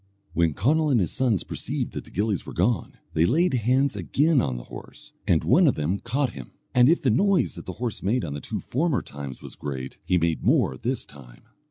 When 0.33 0.55
Conall 0.55 0.89
and 0.89 0.99
his 0.99 1.11
sons 1.11 1.43
perceived 1.43 1.93
that 1.93 2.05
the 2.05 2.09
gillies 2.09 2.43
were 2.47 2.53
gone, 2.53 2.93
they 3.13 3.27
laid 3.27 3.53
hands 3.53 3.95
again 3.95 4.41
on 4.41 4.57
the 4.57 4.63
horse, 4.63 5.13
and 5.27 5.43
one 5.43 5.67
of 5.67 5.75
them 5.75 5.99
caught 5.99 6.33
him; 6.33 6.53
and 6.73 6.89
if 6.89 7.03
the 7.03 7.11
noise 7.11 7.53
that 7.53 7.67
the 7.67 7.73
horse 7.73 8.01
made 8.01 8.25
on 8.25 8.33
the 8.33 8.41
two 8.41 8.61
former 8.61 9.03
times 9.03 9.43
was 9.43 9.55
great, 9.55 9.99
he 10.03 10.17
made 10.17 10.43
more 10.43 10.75
this 10.75 11.05
time. 11.05 11.43